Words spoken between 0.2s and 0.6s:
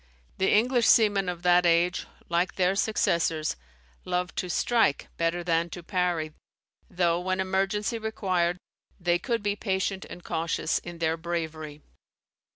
The